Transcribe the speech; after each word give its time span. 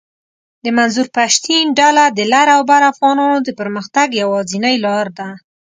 د 0.63 0.65
منظور 0.77 1.07
پشتین 1.15 1.65
ډله 1.79 2.03
د 2.09 2.19
لر 2.33 2.47
اوبر 2.57 2.81
افغانانو 2.91 3.37
د 3.43 3.49
پرمختګ 3.59 4.07
یواځنۍ 4.21 4.75
لار 4.85 5.07
ده 5.17 5.29